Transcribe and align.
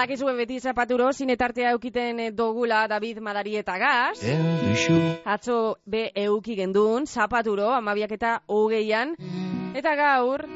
Badakizue 0.00 0.32
beti 0.32 0.56
zapaturo, 0.64 1.10
zinetartea 1.12 1.74
eukiten 1.74 2.20
eh, 2.24 2.30
dogula 2.32 2.86
David 2.88 3.18
Madari 3.20 3.58
eta 3.60 3.74
Gaz. 3.76 4.22
Atzo 5.28 5.56
be 5.84 6.06
euki 6.22 6.54
gendun, 6.56 7.04
zapaturo, 7.04 7.66
amabiak 7.76 8.14
eta 8.16 8.30
hogeian. 8.48 9.10
Eta 9.76 9.92
gaur, 9.98 10.46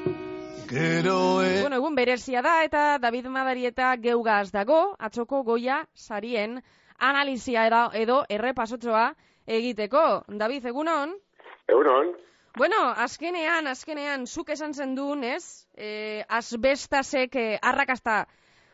Gero 0.70 1.42
e... 1.44 1.58
bueno, 1.60 1.76
egun 1.76 1.98
berezia 1.98 2.40
da, 2.40 2.54
eta 2.64 2.96
David 3.02 3.28
Madari 3.34 3.68
eta 3.68 3.90
geugaz 4.00 4.48
dago, 4.54 4.78
atzoko 4.98 5.42
goia 5.44 5.82
sarien 5.92 6.62
analizia 6.96 7.66
edo, 7.68 7.82
edo 7.92 8.16
errepasotzoa 8.30 9.10
egiteko. 9.44 10.06
David, 10.40 10.70
egunon? 10.72 11.12
Egunon, 11.68 12.14
Bueno, 12.56 12.80
azkenean, 13.04 13.66
azkenean, 13.66 14.24
zuk 14.24 14.48
esan 14.56 14.72
zen 14.72 14.94
duen, 14.94 15.24
ez? 15.26 15.66
E, 15.76 16.24
asbestasek 16.30 17.36
e, 17.36 17.46
arrakasta 17.60 18.22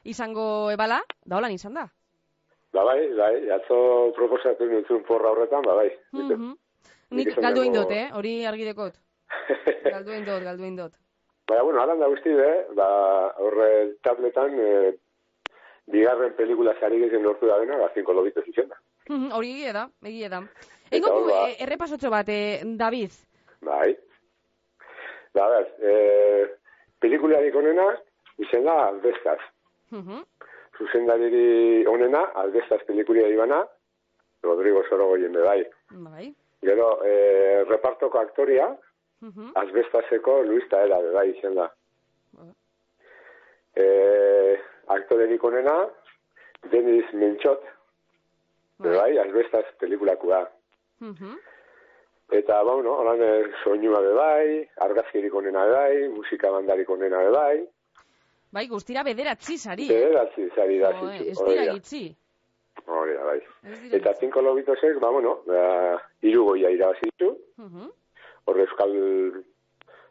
izango 0.05 0.71
ebala, 0.71 1.01
da 1.25 1.37
holan 1.37 1.53
izan 1.53 1.75
da. 1.75 1.89
ba 2.73 2.85
bai, 2.85 3.09
bai, 3.19 3.51
atzo 3.51 4.13
proposatu 4.15 4.67
nintzun 4.71 5.03
porra 5.03 5.31
horretan, 5.31 5.63
ba 5.67 5.75
bai. 5.75 5.91
Mhm. 6.13 6.53
Nik 7.11 7.29
esan 7.33 7.43
galdu 7.43 7.65
indot, 7.67 7.91
eh? 7.91 8.11
Hori 8.15 8.45
argi 8.47 8.65
dekot. 8.65 8.95
Galdu 9.95 10.13
indot, 10.15 10.43
galdu 10.43 10.65
indot. 10.65 10.93
Baina, 11.49 11.65
bueno, 11.65 11.81
alan 11.83 11.99
da 11.99 12.07
guzti, 12.07 12.31
eh? 12.31 12.67
ba, 12.79 12.87
horre 13.43 13.97
tabletan, 14.03 14.55
eh, 14.55 14.93
bigarren 15.91 16.37
pelikula 16.39 16.77
sari 16.79 17.01
gehien 17.03 17.25
lortu 17.27 17.47
da 17.51 17.59
dena, 17.59 17.79
ba, 17.79 17.89
zinko 17.95 18.15
zizen 18.45 18.69
da. 18.69 18.79
Hori 19.35 19.51
egia 19.57 19.73
da, 19.73 19.89
egia 20.05 20.29
da. 20.29 20.43
Ego 20.91 21.11
hor, 21.11 21.27
ba- 21.27 21.49
errepasotxo 21.59 22.11
bat, 22.11 22.29
eh, 22.29 22.63
David. 22.65 23.11
Bai. 23.63 23.97
Ba, 25.35 25.49
ber, 25.49 25.67
eh, 25.83 26.47
pelikularik 27.01 27.55
onena, 27.55 27.89
izen 28.39 28.65
da 28.65 28.87
Aldestaz. 28.89 29.41
Mhm. 29.91 30.23
Zuzendariri 30.79 31.87
onena, 31.87 32.23
Aldestaz 32.35 32.83
pelikulia 32.87 33.29
ibana, 33.29 33.67
Rodrigo 34.43 34.83
Sorogoyen 34.89 35.33
be 35.33 35.43
bai. 35.43 35.67
Bai. 35.91 36.35
Gero, 36.63 37.03
eh, 37.05 37.65
repartoko 37.69 38.19
aktoria, 38.19 38.77
Mhm. 39.21 39.53
Asbestaseko 39.55 40.43
Luis 40.45 40.65
Taera, 40.71 40.97
be 41.03 41.11
bai, 41.13 41.29
izen 41.31 41.55
da. 41.55 41.67
Ba. 42.33 42.43
Eh, 43.77 44.57
aktorerik 44.87 45.45
onena, 45.45 45.89
Denis 46.71 47.05
Menchot, 47.13 47.61
be 48.79 48.89
bai, 48.97 49.19
Asbestas 49.19 49.67
pelikulakua. 49.79 50.49
Mhm. 51.01 51.37
Eta, 52.33 52.63
ba, 52.65 52.73
bueno, 52.73 52.95
horan 52.97 53.21
eh, 53.23 53.45
soinua 53.63 54.01
be 54.01 54.15
bai, 54.15 54.69
argazkirik 54.79 55.35
onena 55.35 55.67
be 55.67 55.73
bai, 55.73 56.09
musika 56.09 56.51
bandarik 56.51 56.89
onena 56.89 57.19
be 57.19 57.31
bai, 58.53 58.67
guztira 58.69 59.03
bederatzi 59.05 59.59
sari. 59.59 59.85
eh? 59.85 59.89
bederatzi 59.89 60.49
zari 60.57 60.79
da 60.79 60.91
eh, 60.91 61.01
zitzu, 61.19 61.31
Ez 61.31 61.39
dira 61.49 61.73
gitzi. 61.73 62.17
hori 62.87 63.15
da, 63.15 63.25
bai. 63.25 63.41
Eta 63.93 64.13
zinko 64.21 64.41
lobitosek, 64.43 64.99
ba, 65.01 65.11
bueno, 65.11 65.41
ba, 65.47 66.01
irugoia 66.23 66.71
irabazi 66.71 67.01
ditu, 67.11 67.37
Mhm. 67.59 67.91
horre 68.47 68.61
euskal 68.67 68.95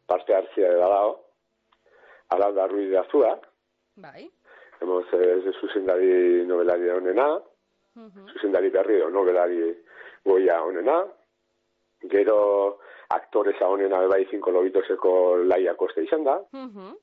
parte 0.07 0.33
hartzia 0.35 0.71
da 0.73 0.87
dago, 0.87 1.19
ala 2.29 2.51
da 2.51 2.67
ruiz 2.67 2.91
da 2.91 3.03
zua, 3.11 3.39
Bai. 3.95 4.29
hemos 4.81 5.05
ez 5.13 5.43
de 5.43 5.51
zuzendari 5.59 6.45
novelari 6.45 6.89
honena, 6.89 7.39
Mhm. 7.95 8.27
zuzendari 8.33 8.69
berri 8.69 8.95
edo 8.95 9.09
novelari 9.09 9.75
goia 10.23 10.61
honena, 10.63 11.03
gero 12.09 12.79
aktoreza 13.09 13.67
honena 13.67 14.05
bai 14.07 14.25
zinko 14.29 14.51
lobitoseko 14.51 15.37
laia 15.43 15.75
koste 15.75 16.03
izan 16.03 16.23
da, 16.23 16.37
Mhm. 16.53 16.93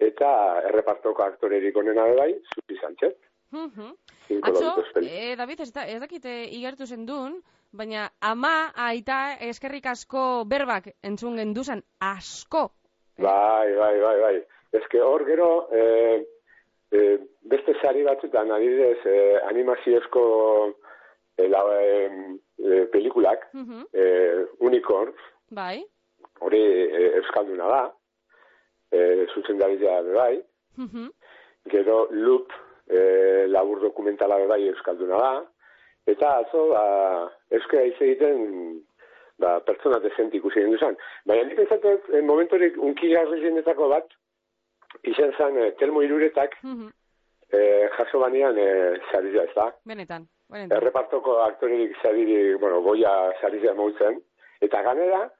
Eta 0.00 0.62
errepartoko 0.68 1.22
aktorerik 1.22 1.76
onena 1.76 2.06
bai, 2.16 2.32
Zuzi 2.54 2.80
Sánchez, 2.80 3.14
Mhm. 3.52 3.94
zinko 4.28 4.48
Atzo, 4.48 4.84
eh, 5.02 5.34
David, 5.36 5.60
ez, 5.60 5.72
da, 5.72 5.86
ez 5.86 6.00
dakit 6.00 6.24
eh, 6.24 6.46
igertu 6.54 6.86
zen 6.86 7.06
baina 7.72 8.10
ama, 8.20 8.72
aita, 8.76 9.36
eskerrik 9.40 9.86
asko 9.86 10.44
berbak 10.46 10.94
entzun 11.02 11.36
genduzan, 11.36 11.82
asko. 12.00 12.70
Bai, 13.18 13.74
bai, 13.74 14.00
bai, 14.00 14.20
bai. 14.20 14.36
Ez 14.72 14.82
hor 15.02 15.24
gero, 15.26 15.68
eh, 15.72 16.24
eh, 16.92 17.18
beste 17.42 17.74
sari 17.82 18.02
batzutan, 18.02 18.50
adibidez, 18.50 18.98
eh, 19.04 19.38
animaziozko 19.48 20.74
eh, 21.36 21.48
la, 21.48 21.62
eh, 21.80 22.10
eh, 22.58 22.86
pelikulak, 22.92 23.48
Mhm. 23.54 23.86
eh, 23.92 24.46
Unicorns, 24.60 25.16
Bai. 25.50 25.84
hori 26.40 26.60
eh, 26.60 27.16
euskalduna 27.16 27.66
da, 27.66 27.94
zuzendaria 29.34 30.02
be 30.02 30.12
bai, 30.14 30.42
Mhm. 30.76 31.08
gero 31.70 32.08
Loop, 32.10 32.52
eh, 32.88 33.46
labur 33.48 33.80
dokumentala 33.80 34.38
bai 34.46 34.68
euskalduna 34.68 35.18
da, 35.18 35.44
eta 36.06 36.38
atzo, 36.38 36.68
ba, 36.70 37.30
euskara 37.50 37.84
hitz 37.84 38.00
egiten, 38.00 38.82
ba, 39.38 39.60
pertsona 39.60 39.98
dezent 40.00 40.34
ikusi 40.34 40.58
egin 40.60 40.72
duzan. 40.72 40.96
Baina 41.26 41.44
nik 41.48 41.58
ezatet, 41.58 42.08
eh, 42.12 42.20
momenturik 42.22 42.76
unkigarrizenetako 42.78 43.88
bat, 43.88 44.08
izan 45.04 45.32
zen 45.38 45.56
eh, 45.58 45.70
Telmo 45.78 46.02
Iruretak 46.02 46.56
Mhm. 46.64 46.88
eh, 47.52 47.88
jaso 47.96 48.18
banean 48.20 48.58
eh, 48.58 48.98
sarira, 49.10 49.44
ez 49.44 49.54
da? 49.54 49.72
Benetan, 49.86 50.26
benetan. 50.50 50.76
Errepartoko 50.78 51.38
aktorerik 51.42 51.96
sariri, 52.02 52.54
bueno, 52.54 52.80
goia 52.82 53.32
sarira 53.40 53.74
mautzen, 53.74 54.20
eta 54.60 54.82
ganera, 54.82 55.30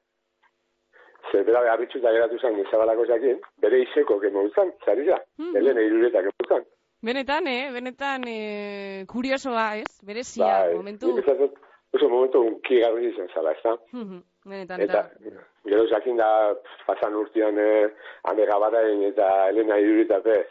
ze 1.31 1.43
bera 1.43 1.61
beharritxuta 1.61 2.11
geratu 2.11 2.39
zen 2.39 2.59
izabalako 2.59 3.05
jakin, 3.05 3.39
bere 3.61 3.81
izeko 3.83 4.19
gemautzen, 4.19 4.73
sarira, 4.85 5.17
Mhm. 5.37 5.55
Elena 5.57 5.81
Iruretak 5.81 6.25
emautzen. 6.31 6.65
Benetan, 7.03 7.47
eh? 7.47 7.71
Benetan, 7.73 8.23
eh, 8.27 9.05
kuriosoa, 9.07 9.77
ez? 9.77 9.99
Berezia, 10.05 10.65
Bai, 10.67 10.75
momentu. 10.75 11.07
nik 11.15 11.23
ezatet, 11.27 11.53
oso 11.93 12.09
momentu 12.09 12.39
unkigarri 12.41 13.09
izan 13.09 13.27
zala, 13.33 13.51
ez 13.51 13.63
da? 13.63 13.77
Mhm. 13.91 14.19
Benetan, 14.45 14.81
Eta, 14.81 14.93
da. 14.93 15.41
gero 15.65 15.85
jakin 15.87 16.17
da, 16.17 16.55
pasan 16.85 17.15
urtean, 17.15 17.57
eh, 17.59 17.89
ane 18.23 18.45
gabarain 18.45 19.03
eta 19.03 19.49
Elena 19.49 19.77
Iruretak 19.79 20.25
ez, 20.25 20.47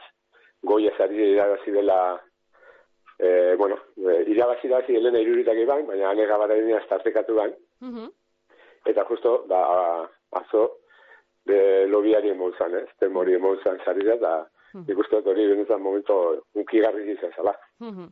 goia 0.62 0.90
sarira 0.98 1.24
irabazi 1.26 1.70
dela, 1.70 2.20
eh, 3.18 3.54
bueno, 3.58 3.76
eh, 3.96 4.24
irabazi 4.28 4.66
irabazi 4.68 4.96
Elena 4.96 5.18
Iruretak 5.20 5.56
iban, 5.58 5.86
baina 5.86 6.10
ane 6.10 6.26
gabarain 6.26 6.70
tartekatu 6.88 7.34
ban, 7.34 7.54
Mhm. 7.80 8.10
eta 8.86 9.04
justo, 9.04 9.44
ba, 9.48 10.08
azo, 10.32 10.78
de 11.44 11.86
lobiari 11.88 12.30
emolzan, 12.30 12.74
ez, 12.74 12.88
temori 12.98 13.34
emolzan 13.34 13.78
sarira, 13.84 14.14
eta 14.14 14.48
Hmm. 14.72 14.84
ikusten 14.86 15.18
dut 15.18 15.26
hori 15.32 15.48
benetan 15.48 15.82
momento 15.82 16.14
unkigarri 16.54 17.10
izan 17.10 17.32
zala. 17.34 17.56
Mhm. 17.80 18.04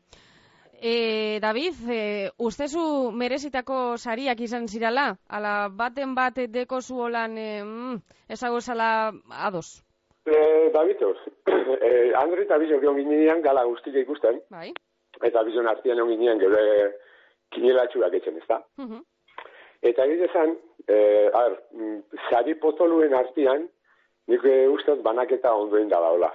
Eh, 0.81 1.39
David, 1.41 1.75
eh, 1.91 2.31
ustezu 2.39 3.13
merezitako 3.13 3.97
sariak 3.97 4.41
izan 4.41 4.67
zirala? 4.69 5.17
Ala 5.29 5.69
baten 5.71 6.15
bat 6.15 6.35
deko 6.35 6.81
zuolan 6.81 7.39
eh, 7.39 7.63
mm, 7.65 7.97
ezago 8.29 8.61
zala 8.61 9.13
ados? 9.31 9.85
Eh, 10.27 10.71
Davitos, 10.75 11.17
eh, 11.81 12.13
Andre 12.17 12.43
eta 12.43 12.59
Bizo 12.59 12.81
gion 12.81 12.97
ginean 12.97 13.41
gala 13.43 13.65
guztia 13.65 14.01
ikusten, 14.01 14.41
Bai? 14.51 14.73
eta 15.23 15.43
Bizon 15.43 15.67
artian 15.69 15.99
egon 15.99 16.11
ginean 16.11 16.39
gure 16.39 16.95
kinelatxuak 17.51 18.15
etxen, 18.15 18.37
ez 18.37 18.47
da? 18.49 18.63
Mhm. 18.77 19.01
Eta 19.83 20.05
egiz 20.05 20.23
esan, 20.29 20.57
eh, 20.89 21.31
a 21.35 21.43
ber, 21.49 21.57
mm, 21.73 21.99
sari 22.31 22.55
potoluen 22.55 23.15
artian, 23.15 23.69
nik 24.29 24.45
eh, 24.45 24.67
dut 24.69 25.03
banaketa 25.03 25.55
ondoen 25.55 25.89
da 25.89 26.01
daula. 26.01 26.33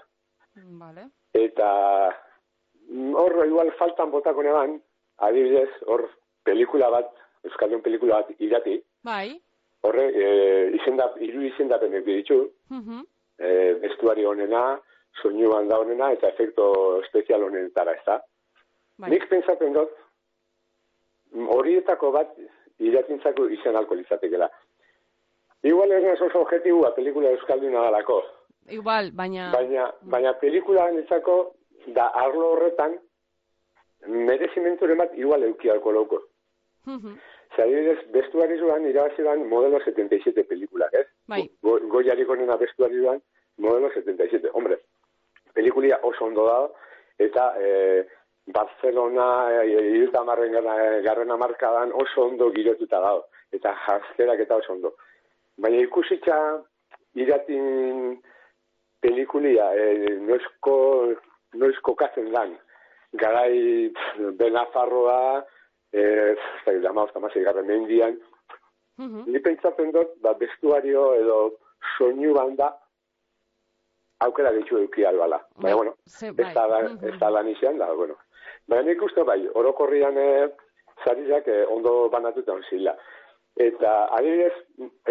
Vale. 0.79 1.07
Eta 1.33 1.69
mm, 2.89 3.15
hor 3.15 3.45
igual 3.45 3.71
faltan 3.79 4.11
botako 4.11 4.44
neban, 4.44 4.79
adibidez, 5.17 5.69
hor 5.88 6.07
pelikula 6.45 6.89
bat, 6.89 7.11
Euskaldun 7.44 7.81
pelikula 7.83 8.21
bat 8.21 8.29
irati, 8.39 8.77
Bai? 9.03 9.39
horre, 9.83 10.05
e, 10.15 10.27
izenda, 10.77 11.09
iru 11.19 11.41
izendapenek 11.44 12.05
ditu, 12.05 12.38
Mhm. 12.69 13.01
e, 13.39 13.73
bestuari 13.81 14.23
honena, 14.25 14.79
soinu 15.21 15.50
banda 15.51 15.77
honena, 15.79 16.11
eta 16.13 16.29
efekto 16.29 17.01
espezial 17.01 17.44
honetara, 17.44 17.91
ez 17.91 18.05
da? 18.05 18.21
Bai. 18.97 19.09
Nik 19.09 19.27
pentsatzen 19.29 19.73
dut, 19.73 19.91
mm, 21.33 21.50
horietako 21.50 22.11
bat 22.11 22.31
iratintzako 22.89 23.47
izan 23.50 23.75
alko 23.75 23.95
litzatekela. 23.95 24.50
Igual 25.63 25.91
ez 25.91 26.03
naz 26.03 26.21
oso 26.21 26.41
objetibua 26.44 26.91
pelikula 26.95 27.31
Euskalduna 27.31 27.85
dalako, 27.88 28.21
Igual, 28.71 29.12
baina... 29.12 29.51
baina, 29.51 29.89
baina 30.01 30.33
pelikula 30.39 30.89
netzako 30.91 31.35
da 31.95 32.07
arlo 32.15 32.53
horretan 32.53 32.95
merezimenturen 34.07 34.97
bat 34.97 35.18
igual 35.19 35.44
euki 35.44 35.69
alko 35.71 35.91
lauko. 35.91 36.21
Mhm. 36.85 37.18
Zadibidez, 37.56 38.00
bestuari 38.12 38.57
zuan, 38.57 38.86
irabazi 38.89 39.24
modelo 39.50 39.79
77 39.86 40.44
pelikulak, 40.50 40.94
ez? 40.94 41.06
Bai. 41.27 41.44
Go, 41.62 41.77
goiarik 41.91 42.29
onena 42.29 42.57
bestuari 42.57 42.97
zuan, 43.00 43.21
modelo 43.57 43.91
77. 43.94 44.50
Hombre, 44.53 44.79
pelikulia 45.53 46.00
oso 46.01 46.25
ondo 46.25 46.47
da, 46.47 46.57
eta 47.19 47.53
e, 47.59 48.06
Barcelona, 48.48 49.63
e, 49.63 49.95
iruta 49.95 50.24
marren 50.24 50.51
garren 51.04 51.31
amarkadan 51.31 51.94
oso 51.94 52.28
ondo 52.28 52.51
girotuta 52.51 53.00
dago, 53.00 53.24
eta 53.51 53.74
jazkerak 53.86 54.40
eta 54.40 54.57
oso 54.60 54.74
ondo. 54.74 54.94
Baina 55.57 55.80
ikusitza 55.84 56.38
iratin 57.16 58.19
pelikulia, 59.00 59.72
e, 59.75 60.19
noizko 60.28 60.75
noiz 61.54 61.75
kokatzen 61.88 62.31
dan, 62.34 62.57
garai 63.13 63.92
benafarroa, 64.40 65.44
ez, 65.94 66.39
zai, 66.66 66.80
dama 66.81 67.04
ostamazei 67.07 67.44
garren 67.44 67.68
mendian, 67.68 68.18
mm 68.98 69.07
-hmm. 69.07 69.28
ni 69.28 69.39
pentsatzen 69.39 69.92
dut, 69.92 70.16
ba, 70.22 70.34
bestuario 70.34 71.13
edo 71.16 71.38
soinu 71.98 72.34
banda, 72.34 72.74
aukera 74.25 74.52
ditu 74.56 74.78
eduki 74.78 75.06
albala. 75.06 75.40
Baina, 75.56 75.75
bueno, 75.75 75.96
ez 76.08 76.54
da, 76.56 76.68
ez 77.10 77.18
da 77.20 77.30
lan 77.30 77.50
izan, 77.50 77.78
da, 77.81 77.90
bueno. 77.94 78.16
Baina 78.68 78.88
nik 78.88 79.02
uste, 79.02 79.25
bai, 79.28 79.42
orokorrian 79.60 80.18
eh, 80.18 80.48
zarizak 81.04 81.48
eh, 81.48 81.66
ondo 81.70 82.10
banatuta 82.14 82.54
onzila. 82.54 82.96
Eta, 83.64 83.92
adibidez, 84.18 84.54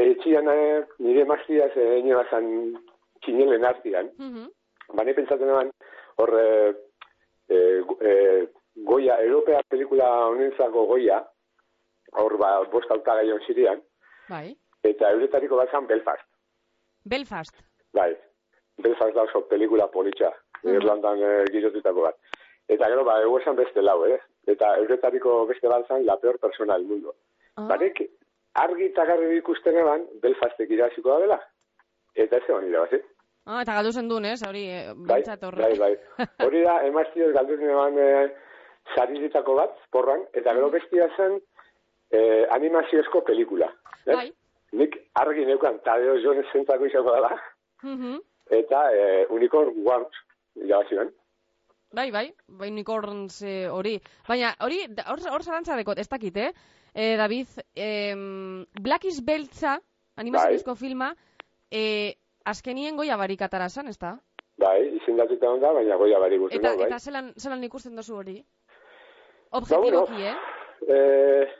etxian 0.02 0.48
eh, 0.50 0.82
nire 0.98 1.24
maztia 1.28 1.68
ze 1.74 1.84
ene 1.98 2.16
bazan 2.18 2.48
kinelen 3.22 3.64
artian, 3.64 4.10
mm 4.18 4.32
-hmm. 4.32 4.96
baina 4.96 5.14
pentsatzen 5.14 5.48
eban, 5.48 5.70
hor, 6.16 6.32
eh, 6.38 6.74
eh, 7.48 8.48
goia, 8.74 9.20
Europea 9.22 9.60
pelikula 9.68 10.08
honentzako 10.26 10.86
goia, 10.86 11.22
hor, 12.12 12.36
ba, 12.38 12.50
bost 12.72 12.90
auta 12.90 13.14
gaion 13.14 13.40
zirian, 13.46 13.82
bai. 14.28 14.56
eta 14.82 15.10
euretariko 15.10 15.56
bazan 15.56 15.86
Belfast. 15.86 16.26
Belfast? 17.04 17.62
Bai, 17.94 18.16
Belfast 18.82 19.14
da 19.14 19.22
oso 19.22 19.46
pelikula 19.48 19.86
politxa, 19.90 20.30
mm 20.30 20.70
-hmm. 20.70 20.76
Irlandan 20.76 21.18
girotutako 21.52 22.08
bat. 22.08 22.16
Eta 22.68 22.88
gero, 22.88 23.04
ba, 23.04 23.20
egu 23.22 23.38
esan 23.38 23.56
beste 23.56 23.82
lau, 23.82 24.04
eh? 24.06 24.18
Eta 24.46 24.76
euretariko 24.80 25.46
beste 25.46 25.68
bat 25.68 25.86
zan, 25.88 26.06
la 26.06 26.16
peor 26.20 26.38
persona 26.38 26.76
del 26.78 26.86
mundo. 26.86 27.14
Ah. 27.56 27.66
Barik, 27.68 28.00
argi 28.54 28.86
eta 28.90 29.04
garri 29.08 29.36
ikusten 29.38 29.78
eban, 29.78 30.06
Belfastek 30.22 30.70
iraziko 30.70 31.10
da 31.10 31.18
dela. 31.24 31.40
Eta 32.14 32.38
ez 32.38 32.48
eban 32.48 32.68
irabazi. 32.68 33.02
Ah, 33.46 33.60
eta 33.62 33.74
galdu 33.74 33.92
zen 33.92 34.08
duen, 34.08 34.24
ez? 34.30 34.40
Hori, 34.46 34.64
eh, 34.70 34.92
bai, 34.94 35.22
bai, 35.58 35.72
bai. 35.78 35.92
Hori 36.46 36.62
da, 36.62 36.78
emaztioz 36.86 37.32
galdu 37.34 37.58
zen 37.58 37.72
eban 37.74 37.98
eh, 37.98 38.28
zarizitako 38.94 39.56
bat, 39.58 39.78
porran, 39.90 40.26
eta 40.32 40.54
gero 40.54 40.68
mm. 40.68 40.76
bestia 40.76 41.08
zen 41.16 41.40
eh, 42.10 42.46
animaziozko 42.54 43.24
pelikula. 43.26 43.72
Eh? 44.06 44.14
Bai. 44.14 44.28
Nik 44.78 44.94
argi 45.20 45.44
neukan, 45.48 45.80
Tadeo 45.84 46.16
Jones 46.22 46.46
zentako 46.52 46.86
izako 46.88 47.16
dela. 47.18 47.34
Mm 47.82 47.96
-hmm. 47.98 48.20
Eta 48.50 48.84
eh, 48.92 49.26
Unicorn 49.30 49.74
Wars, 49.86 50.14
irabazi 50.56 50.96
ben. 50.98 51.12
Bai, 51.92 52.10
bai, 52.10 52.26
bai 52.48 52.70
unicorns 52.70 53.42
eh, 53.44 53.68
hori. 53.68 53.98
Baina, 54.28 54.54
hori, 54.64 54.80
hor, 55.04 55.20
hor 55.30 55.44
zarantza 55.44 55.76
dekot, 55.76 55.98
ez 56.00 56.08
dakit, 56.08 56.36
eh? 56.40 56.52
eh, 56.94 57.16
David, 57.20 57.48
eh, 57.76 58.14
Black 58.80 59.04
is 59.04 59.20
Beltza, 59.24 59.78
animaziozko 60.16 60.72
bai. 60.72 60.80
filma, 60.80 61.10
eh, 61.70 62.14
azkenien 62.44 62.96
goia 62.96 63.16
barik 63.20 63.44
atarasan, 63.44 63.88
ez 63.92 63.98
da? 63.98 64.16
Bai, 64.62 64.78
izendatuta 65.02 65.50
onda, 65.50 65.72
baina 65.72 65.96
goia 66.00 66.18
barik 66.22 66.40
guzti 66.40 66.60
eta, 66.60 66.74
bai. 66.76 66.88
Eta 66.88 66.98
zelan, 66.98 67.32
zelan 67.36 67.64
ikusten 67.68 67.96
dozu 67.96 68.16
hori? 68.16 68.38
Objetiboki, 69.52 69.92
ba, 69.92 70.06
bueno, 70.06 70.30
eh? 70.88 70.96
eh? 70.96 71.58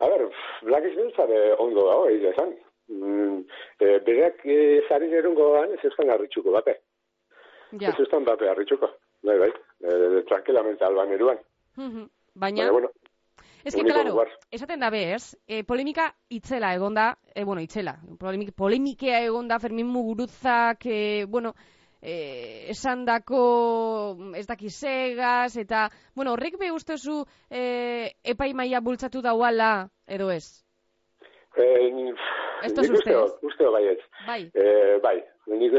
A 0.00 0.08
ber, 0.08 0.30
Black 0.62 0.88
is 0.88 0.96
Beltza 0.96 1.26
de 1.26 1.40
ondo 1.58 1.84
dago, 1.86 2.08
egin 2.08 2.32
esan. 2.32 2.56
Mm, 2.88 3.44
eh, 3.80 4.00
bereak 4.06 4.44
eh, 4.44 4.82
zari 4.88 5.08
nerungoan 5.08 5.72
ez 5.72 5.80
eustan 5.84 6.10
harritxuko 6.10 6.52
bape. 6.52 6.78
Ja. 7.80 7.88
Ez 7.90 7.98
eustan 7.98 8.24
bape 8.24 8.48
harritxuko. 8.48 8.90
Bai, 9.24 9.38
bai, 9.38 9.52
eh, 9.88 10.22
tranquilamente 10.28 10.84
alban 10.84 11.12
eruan. 11.12 11.38
Baina, 11.76 12.08
Baina 12.34 12.70
bueno, 12.72 12.90
Ez 13.64 13.74
que, 13.74 13.82
claro, 13.82 14.26
esaten 14.50 14.80
da 14.80 14.90
bez, 14.92 15.38
e, 15.48 15.62
polemika 15.64 16.10
itzela 16.28 16.74
egonda, 16.76 17.16
e, 17.34 17.44
bueno, 17.48 17.62
itzela, 17.64 17.96
polemik, 18.20 18.52
polemikea 18.52 19.22
egonda 19.24 19.58
Fermin 19.58 19.88
Muguruzak, 19.88 20.84
e, 20.84 21.24
bueno, 21.24 21.54
e, 22.02 22.68
esan 22.68 23.06
dako 23.08 24.34
ez 24.36 24.44
daki 24.46 24.68
segaz, 24.68 25.56
eta, 25.56 25.88
bueno, 26.14 26.34
horrek 26.34 26.58
be 26.60 26.70
ustezu 26.76 27.22
e, 27.48 28.12
epai 28.22 28.52
maia 28.52 28.84
bultzatu 28.84 29.24
dauala, 29.24 29.88
edo 30.06 30.28
ez? 30.30 30.60
Eh, 31.56 32.12
Esto 32.64 32.80
es 32.82 32.90
usted. 32.90 33.16
Uste, 33.42 33.66
bai. 33.66 33.98
Bai. 34.26 34.50
Eh, 34.54 34.98
bai. 35.02 35.18
Nik, 35.46 35.72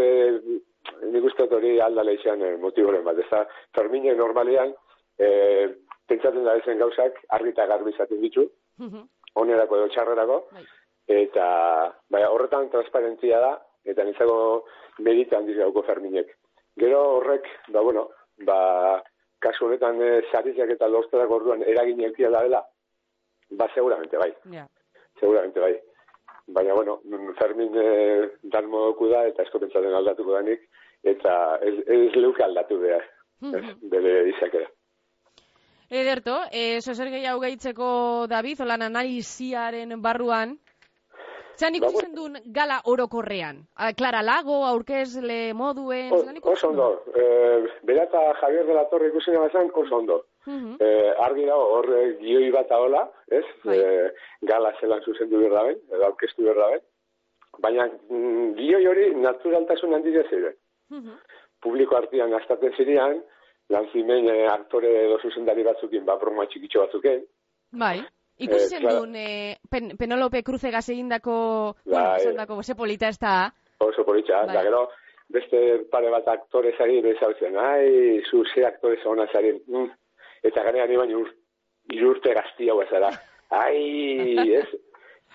nik 1.12 1.24
uste 1.32 1.48
hori 1.50 1.80
aldala 1.82 2.14
izan 2.14 2.44
motiboren 2.62 3.04
bat. 3.04 3.20
Ez 3.20 3.30
da, 3.32 3.46
Fermine 3.76 4.14
normalean, 4.16 4.74
eh, 5.18 5.70
pentsatzen 6.08 6.46
da 6.46 6.56
ezen 6.60 6.80
gauzak 6.80 7.18
argita 7.38 7.66
garbi 7.66 7.94
izaten 7.94 8.22
ditu, 8.22 8.46
onerako 9.42 9.80
edo 9.80 9.88
txarrerako, 9.94 10.42
bai. 10.52 10.66
eta 11.08 11.48
bai, 12.10 12.24
horretan 12.28 12.70
transparentzia 12.74 13.40
da, 13.42 13.54
eta 13.86 14.04
nintzago 14.04 14.38
meritan 15.06 15.46
dizgauko 15.50 15.84
ferminek. 15.88 16.30
Gero 16.80 17.02
horrek, 17.18 17.48
ba, 17.74 17.82
bueno, 17.82 18.10
ba, 18.48 19.02
kasu 19.40 19.68
honetan 19.68 20.02
e, 20.02 20.22
eta 20.74 20.88
lortzerak 20.88 21.32
orduan 21.32 21.64
eragin 21.64 22.02
elkia 22.02 22.30
da 22.30 22.42
dela, 22.44 22.64
ba, 23.52 23.70
seguramente 23.74 24.18
bai. 24.18 24.34
Yeah. 24.52 24.68
Seguramente 25.20 25.60
bai. 25.60 25.76
Baina, 26.48 26.74
bueno, 26.74 27.00
Fermin 27.40 27.74
e, 27.76 28.30
dan 28.44 28.68
modoku 28.70 29.10
da, 29.10 29.26
eta 29.26 29.44
esko 29.44 29.60
pentsatzen 29.60 29.96
aldatuko 29.98 30.36
danik, 30.36 30.68
eta 31.04 31.58
ez, 31.62 31.74
ez 31.88 32.16
leuke 32.16 32.44
aldatu 32.44 32.78
behar, 32.80 33.06
mm 33.42 33.54
-hmm. 33.54 33.90
bere 33.90 34.30
izakera. 34.30 34.70
Ederto, 35.90 36.38
e, 36.52 36.82
zozer 36.82 37.10
gehiago 37.10 37.42
gehitzeko 37.42 38.28
David, 38.30 38.62
olan 38.62 38.82
analiziaren 38.82 40.02
barruan, 40.02 40.58
Zan 41.56 41.76
ikusten 41.76 42.12
ba, 42.12 42.16
duen 42.20 42.38
gala 42.52 42.82
orokorrean? 42.92 43.62
Klara 43.96 44.22
Lago, 44.22 44.66
aurkezle 44.68 45.54
moduen? 45.54 46.12
O, 46.12 46.52
oso 46.52 46.70
ondo. 46.70 47.04
Eh, 47.16 47.64
Berata 47.84 48.34
Javier 48.42 48.66
de 48.66 48.74
la 48.74 48.90
Torre 48.90 49.08
ikusten 49.08 49.38
abazan, 49.38 49.72
oso 49.74 49.96
ondo. 49.96 50.26
-huh. 50.54 50.76
eh, 50.80 51.14
argi 51.28 51.46
dago, 51.46 51.66
hor 51.76 51.88
gioi 52.20 52.52
bat 52.52 52.72
ahola, 52.72 53.10
ez? 53.28 53.46
Bai. 53.64 53.78
Eh, 53.78 54.10
gala 54.42 54.74
zelan 54.80 55.02
zuzendu 55.02 55.40
berda 55.42 55.64
ben, 55.64 55.80
edo 55.92 56.04
aurkeztu 56.06 56.44
berda 56.44 56.70
ben. 56.72 56.84
Baina 57.60 57.88
mm, 58.10 58.54
gioi 58.56 58.86
hori 58.88 59.16
naturaltasun 59.16 59.94
handia 59.94 60.24
ziren. 60.30 60.56
Uh 60.92 60.98
-huh. 60.98 61.18
Publiko 61.62 61.98
artian 61.98 62.34
astaten 62.34 62.74
zirean, 62.78 63.24
lan 63.70 63.88
zimen 63.94 64.30
eh, 64.30 64.46
aktore 64.52 64.92
edo 65.06 65.18
zuzendari 65.24 65.64
batzukin, 65.66 66.06
ba, 66.06 66.18
broma 66.22 66.46
txikitxo 66.46 66.84
batzuken. 66.84 67.24
Bai, 67.82 67.98
ikusi 68.38 68.78
eh, 68.78 68.84
duen 68.84 69.16
eh, 69.16 69.56
pen, 69.72 69.96
Penelope 69.98 70.44
Cruze 70.44 70.72
gazegindako, 70.72 71.38
bai, 71.86 72.22
bueno, 72.24 72.38
dako, 72.38 72.62
ze 72.64 72.76
polita 72.76 73.10
ez 73.10 73.20
da? 73.20 73.52
Oso 73.80 74.06
polita, 74.06 74.46
bai. 74.46 74.56
da 74.56 74.64
gero, 74.68 74.84
beste 75.34 75.62
pare 75.92 76.12
bat 76.14 76.28
aktore 76.36 76.76
zari, 76.78 77.02
bezautzen, 77.02 77.58
ai, 77.58 78.22
zu 78.30 78.44
ze 78.54 78.66
aktore 78.66 79.02
zauna 79.04 79.28
zari, 79.34 79.56
mm. 79.68 79.90
Eta 80.46 80.64
gane 80.64 80.84
gani 80.84 80.98
baina 81.02 81.18
ur, 81.18 81.30
irurte 81.94 82.34
gaztia 82.34 82.74
guazara, 82.74 83.12
ai, 83.50 84.54
ez, 84.62 84.68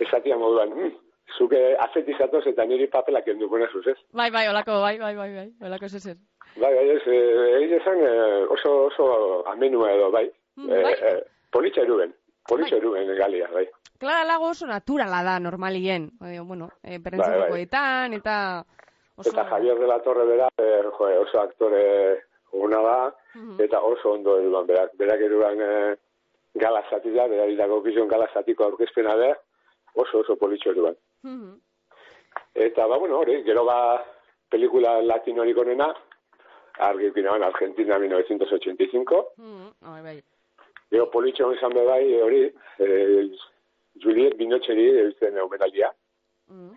ez 0.00 0.36
moduan, 0.36 0.74
mm. 0.74 0.98
Zuke 1.38 1.58
azetizatoz 1.78 2.42
eta 2.50 2.64
niri 2.66 2.88
papelak 2.90 3.28
endu 3.30 3.48
buena 3.48 3.68
zuz, 3.70 3.86
ez? 3.86 3.96
Bai, 4.12 4.30
bai, 4.34 4.48
olako, 4.50 4.80
bai, 4.82 4.96
bai, 4.98 5.14
bai, 5.14 5.28
bai, 5.34 5.48
olako 5.62 5.88
zezer. 5.88 6.16
Bai, 6.56 6.72
bai, 6.74 6.88
ez, 6.96 7.02
egin 7.06 7.76
esan 7.76 8.00
oso, 8.50 8.72
oso 8.88 9.06
amenua 9.46 9.92
edo, 9.94 10.10
bai. 10.10 10.24
Mm, 10.56 10.80
bai. 10.82 10.94
E, 10.94 11.12
e, 11.12 11.12
politxa 11.54 11.84
eruben, 11.86 12.14
politxa 12.48 12.74
bai. 12.74 12.80
eruben 12.82 13.14
galia, 13.18 13.46
bai. 13.54 13.68
Klara 14.02 14.24
lago 14.26 14.50
oso 14.50 14.66
naturala 14.66 15.22
da, 15.22 15.38
normalien. 15.38 16.10
Bueno, 16.18 16.70
e, 16.82 16.98
bai, 16.98 17.18
bai. 17.20 17.62
eta... 17.62 18.66
Oso... 19.16 19.30
Eta 19.30 19.44
Javier 19.44 19.78
de 19.78 19.86
la 19.86 20.00
Torre 20.02 20.24
bera, 20.24 20.48
e, 20.58 20.82
jo, 20.82 21.08
oso 21.20 21.40
aktore 21.40 22.29
una 22.52 22.80
da, 22.82 23.14
mm 23.34 23.40
-hmm. 23.40 23.64
eta 23.64 23.80
oso 23.80 24.12
ondo 24.12 24.38
eruban, 24.38 24.66
berak, 24.66 24.90
berak 24.94 25.20
eruban 25.20 25.60
e, 25.60 25.96
gala 26.54 26.82
zati 26.90 27.10
da, 27.12 27.28
berak 27.28 27.56
dago 27.56 27.82
gizon 27.82 28.08
gala 28.08 28.28
zatiko 28.34 28.64
aurkezpena 28.64 29.16
da, 29.16 29.34
oso 29.94 30.18
oso 30.18 30.36
politxo 30.36 30.70
eruban. 30.70 30.96
Mm 31.22 31.40
-hmm. 31.40 31.60
Eta, 32.54 32.86
ba, 32.86 32.98
bueno, 32.98 33.18
hori, 33.18 33.42
gero 33.44 33.64
ba, 33.64 34.04
pelikula 34.50 35.00
latinorik 35.02 35.58
onena, 35.58 35.94
argi 36.78 37.08
ukinaban 37.08 37.42
Argentina 37.42 37.98
1985. 37.98 39.24
Mm, 39.36 39.70
bai, 39.80 40.02
bai. 40.02 40.22
Gero 40.90 41.10
politxo 41.10 41.52
izan 41.52 41.74
bai, 41.74 42.20
hori, 42.20 42.42
eh, 42.78 43.30
Juliet 44.02 44.36
Binotxeri 44.36 44.86
eutzen 45.04 45.36
eumenalia. 45.36 45.92
Mm. 46.48 46.72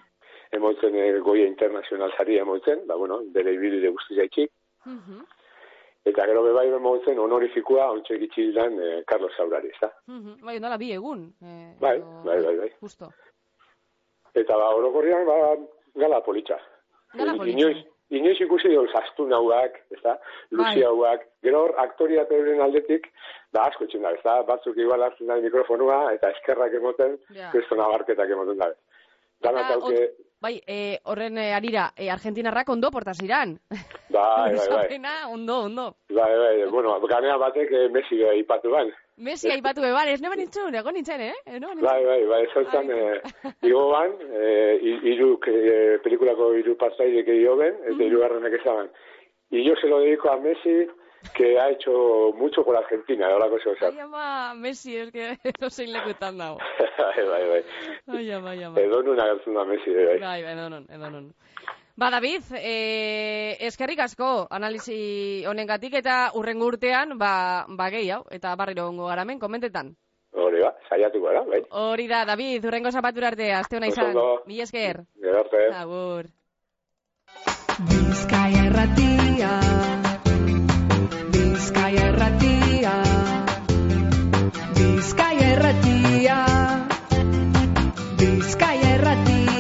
Emoitzen 0.51 0.96
eh, 0.96 1.20
goia 1.20 1.48
internazional 1.48 2.13
zari 2.18 2.38
emoitzen, 2.38 2.86
ba, 2.88 2.96
bueno, 2.96 3.22
bere 3.34 3.53
ibili 3.53 3.88
guzti 3.88 4.15
zaitxik. 4.15 4.51
Mm 4.86 5.00
-hmm. 5.00 5.25
Eta 6.03 6.25
gero 6.27 6.41
bebai 6.43 6.65
emoitzen 6.67 7.19
honorifikua 7.19 7.86
ontsa 7.95 8.17
egitxildan 8.17 8.75
eh, 8.79 9.03
Carlos 9.07 9.31
Saurari, 9.38 9.69
ez 9.72 9.79
da? 9.81 9.89
Mm 10.07 10.19
-hmm. 10.19 10.45
Bai, 10.45 10.60
nola 10.60 10.77
bi 10.77 10.91
egun. 10.91 11.33
Eh, 11.41 11.75
bai, 11.79 12.00
bai, 12.25 12.39
bai, 12.43 12.55
bai. 12.57 12.72
Justo. 12.81 13.10
Eta 14.33 14.57
ba, 14.57 14.69
orokorrian, 14.75 15.25
ba, 15.25 15.55
gala 15.95 16.22
politxa. 16.22 16.60
Gala 17.13 17.36
politxa. 17.38 17.83
Inoiz 18.13 18.39
ikusi 18.41 18.69
dut 18.69 18.91
zaztu 18.93 19.25
nahuak, 19.25 19.77
ez 19.89 20.01
da, 20.03 20.17
luzi 20.51 20.83
hauak, 20.86 21.24
gero 21.41 21.63
hor, 21.63 21.74
aktoria 21.81 22.25
aldetik, 22.62 23.07
da 23.53 23.63
asko 23.69 23.88
txin 23.88 24.03
da, 24.03 24.12
ez 24.12 24.22
da, 24.24 24.43
batzuk 24.43 24.77
igual 24.77 25.01
hartzen 25.01 25.27
da 25.27 25.39
mikrofonua, 25.41 26.13
eta 26.13 26.29
eskerrak 26.29 26.74
emoten, 26.74 27.17
yeah. 27.33 27.51
kristo 27.51 27.75
nabarketak 27.75 28.29
emoten 28.29 28.57
da. 28.57 28.69
Dana 29.41 29.65
tauke... 29.69 30.12
Bai, 30.43 30.57
e, 30.67 31.00
horren 31.05 31.38
e, 31.39 31.53
arira, 31.55 31.88
e, 31.95 32.10
Argentinarrak 32.12 32.69
ondo 32.69 32.91
portaz 32.91 33.17
iran. 33.24 33.57
Bai, 34.13 34.53
bai, 34.55 34.67
bai. 34.70 35.00
ondo, 35.34 35.60
ondo. 35.65 35.96
Bai, 36.10 36.38
bai, 36.38 36.70
bueno, 36.70 37.00
ganea 37.08 37.38
batek 37.38 37.72
e, 37.72 37.88
Messi 37.89 38.20
da 38.20 38.34
ipatu 38.34 38.70
ban. 38.70 38.91
Messi 39.17 39.50
aipatu 39.50 39.82
be, 39.82 39.91
bai, 39.91 40.13
ez 40.13 40.22
neben 40.22 40.38
nintzen, 40.38 40.75
ego 40.75 40.91
nintzen, 40.91 41.22
eh? 41.22 41.60
No, 41.60 41.74
bai, 41.82 42.03
bai, 42.05 42.25
bai, 42.29 42.46
zautzen, 42.53 42.91
e, 42.91 43.22
igo 43.70 43.88
ban, 43.91 44.13
e, 44.29 44.51
iruk, 45.13 45.48
e, 45.48 45.98
pelikulako 46.05 46.53
iru 46.60 46.75
pastaidek 46.77 47.27
edo 47.27 47.55
ben, 47.58 47.79
eta 47.88 47.98
mm. 47.98 48.08
iru 48.08 48.22
garranak 48.22 48.60
ezaban. 48.60 48.89
Y 49.50 49.63
yo 49.63 49.75
se 49.82 49.88
lo 49.88 50.00
dedico 50.00 50.32
a 50.32 50.38
Messi, 50.38 50.88
que 51.36 51.60
ha 51.60 51.70
hecho 51.70 52.34
mucho 52.38 52.63
por 52.63 52.75
Argentina, 52.75 53.27
ahora 53.27 53.50
cosa 53.50 53.70
o 53.70 53.75
sea. 53.75 53.88
Ay, 53.89 54.00
ama, 54.00 54.53
Messi, 54.55 54.98
es 54.98 55.12
que 55.12 55.38
no 55.62 55.70
sé 55.70 55.88
lekutan 55.88 56.38
dago. 56.38 56.58
bai, 56.98 57.25
bai, 57.25 57.48
bai. 57.50 57.63
Ai, 58.08 58.32
ama, 58.32 58.51
ama. 58.51 58.79
Edo 58.79 59.01
nun 59.01 59.20
agertzen 59.20 59.53
da 59.53 59.65
Messi, 59.65 59.89
bai. 59.93 60.20
Bai, 60.20 60.43
bai, 60.43 60.53
edo 60.53 60.70
nun, 60.70 60.86
edo. 60.89 61.34
Ba, 61.95 62.09
David, 62.09 62.41
e, 62.57 63.57
eskerrik 63.67 64.00
asko 64.01 64.47
analizi 64.50 65.45
honengatik 65.45 65.93
eta 66.00 66.31
urrengo 66.33 66.65
urtean, 66.71 67.19
ba, 67.19 67.65
ba 67.69 67.89
gehi 67.93 68.09
hau, 68.09 68.23
eta 68.33 68.55
barriro 68.57 68.88
ongo 68.89 69.12
garamen, 69.12 69.38
komentetan. 69.39 69.93
Hori 70.33 70.63
ba, 70.63 70.71
saiatu 70.89 71.21
gara, 71.21 71.43
bai. 71.45 71.62
Hori 71.69 72.07
da, 72.09 72.23
David, 72.25 72.65
urrengo 72.65 72.89
zapatura 72.89 73.29
arte, 73.29 73.51
azte 73.53 73.77
hona 73.77 73.91
izan. 73.93 74.17
Mi 74.50 74.59
esker. 74.65 75.03
Gerarte. 75.21 75.67
Agur. 75.83 76.31
Bizkaia 77.91 78.65
erratia, 78.71 79.53
Bizkaia 81.38 82.09
erratia, 82.09 82.97
Bizkaia 84.81 85.50
erratia, 85.53 86.38
Bizkaia 88.17 88.93
erratia. 88.97 89.52